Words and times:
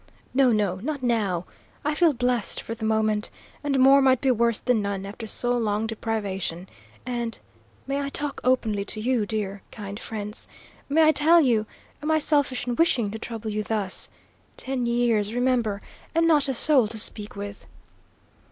"No, 0.33 0.51
no, 0.51 0.77
not 0.77 1.03
now; 1.03 1.45
I 1.85 1.93
feel 1.93 2.11
blessed 2.13 2.59
for 2.59 2.73
the 2.73 2.85
moment, 2.85 3.29
and 3.63 3.79
more 3.79 4.01
might 4.01 4.19
be 4.19 4.31
worse 4.31 4.59
than 4.59 4.81
none, 4.81 5.05
after 5.05 5.27
so 5.27 5.55
long 5.55 5.85
deprivation. 5.85 6.67
And 7.05 7.37
may 7.85 8.01
I 8.01 8.09
talk 8.09 8.41
openly 8.43 8.83
to 8.83 8.99
you, 8.99 9.27
dear, 9.27 9.61
kind 9.69 9.99
friends? 9.99 10.47
May 10.89 11.03
I 11.03 11.11
tell 11.11 11.39
you 11.39 11.67
am 12.01 12.09
I 12.09 12.17
selfish 12.17 12.65
in 12.65 12.75
wishing 12.77 13.11
to 13.11 13.19
trouble 13.19 13.51
you 13.51 13.61
thus? 13.61 14.09
Ten 14.57 14.87
years, 14.87 15.35
remember, 15.35 15.83
and 16.15 16.27
not 16.27 16.49
a 16.49 16.55
soul 16.55 16.87
to 16.87 16.97
speak 16.97 17.35
with!" 17.35 17.67